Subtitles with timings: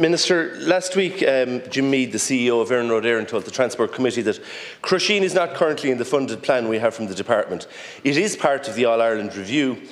[0.00, 4.22] Minister, last week um, Jim Meade, the CEO of Iarnród Éireann, told the Transport Committee
[4.22, 4.40] that
[4.82, 7.66] Crusheen is not currently in the funded plan we have from the Department.
[8.04, 9.82] It is part of the All Ireland review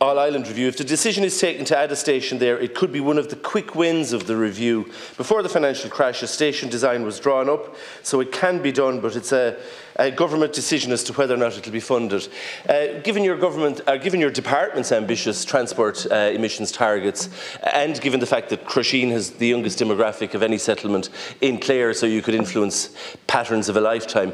[0.00, 0.68] all Island review.
[0.68, 3.30] If the decision is taken to add a station there, it could be one of
[3.30, 4.84] the quick wins of the review.
[5.16, 7.74] Before the financial crash, a station design was drawn up,
[8.04, 9.58] so it can be done, but it's a,
[9.96, 12.28] a government decision as to whether or not it will be funded.
[12.68, 17.28] Uh, given your government, uh, given your department's ambitious transport uh, emissions targets,
[17.72, 21.92] and given the fact that Crusheen has the youngest demographic of any settlement in Clare,
[21.92, 22.94] so you could influence
[23.26, 24.32] patterns of a lifetime,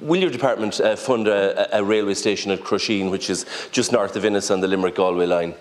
[0.00, 4.16] Will your department uh, fund a, a, railway station at Crusheen, which is just north
[4.16, 5.54] of Ennis on the Limerick-Galway line?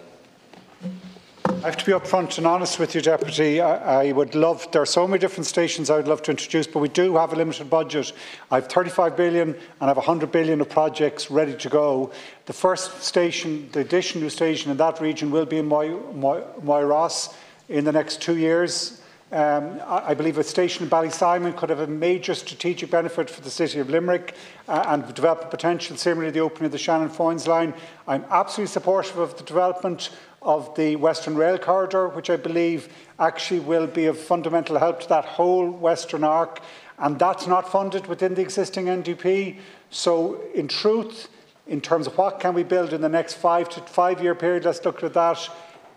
[1.46, 3.60] I have to be upfront and honest with you, Deputy.
[3.60, 6.68] I, I, would love, there are so many different stations I would love to introduce,
[6.68, 8.14] but we do have a limited budget.
[8.50, 12.14] I have 35 billion and I have 100 billion of projects ready to go.
[12.46, 17.36] The first station, the additional station in that region will be in Moy, Moy, Moyross
[17.68, 19.02] in the next two years.
[19.32, 23.52] Um, I, believe a station in Ballysimon could have a major strategic benefit for the
[23.52, 24.34] city of Limerick
[24.68, 27.76] uh, and develop a potential similarly the opening of the Shannon Foynes line.
[28.08, 30.10] I'm absolutely supportive of the development
[30.42, 35.10] of the Western Rail Corridor, which I believe actually will be of fundamental help to
[35.10, 36.62] that whole Western arc,
[36.98, 39.58] and that's not funded within the existing NDP.
[39.92, 41.30] So, in truth,
[41.68, 44.66] in terms of what can we build in the next five to five year period,
[44.66, 45.50] let's look at that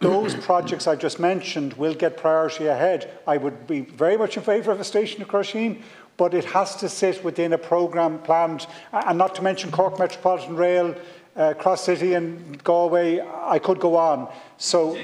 [0.03, 3.11] those projects I just mentioned will get priority ahead.
[3.27, 5.83] I would be very much in favour of a station at Crusheen,
[6.17, 10.57] but it has to sit within a programme planned, and not to mention Cork Metropolitan
[10.57, 10.95] Rail,
[11.37, 14.31] uh, Cross City and Galway, I could go on.
[14.59, 14.99] So,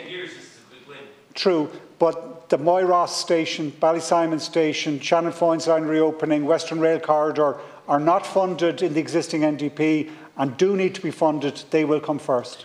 [1.34, 8.00] true, but the Moyross station, Ballysimon station, Shannon Foynes line reopening, Western Rail Corridor are
[8.00, 11.62] not funded in the existing NDP and do need to be funded.
[11.70, 12.64] They will come first.